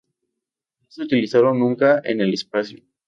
No 0.79 0.87
se 0.89 1.03
utilizaron 1.03 1.59
nunca 1.59 2.01
en 2.03 2.21
el 2.21 2.33
espacio. 2.33 2.81